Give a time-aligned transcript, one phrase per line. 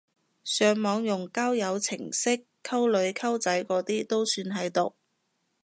[0.43, 4.95] 上網用交友程式溝女溝仔嗰啲都算係毒！